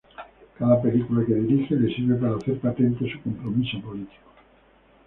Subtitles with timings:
[0.57, 4.31] Cada película que dirige le sirve para hacer patente su compromiso político.